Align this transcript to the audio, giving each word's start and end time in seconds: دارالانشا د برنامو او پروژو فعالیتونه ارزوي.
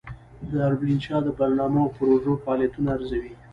دارالانشا 0.51 1.17
د 1.23 1.27
برنامو 1.39 1.79
او 1.85 1.93
پروژو 1.97 2.33
فعالیتونه 2.43 2.89
ارزوي. 2.95 3.33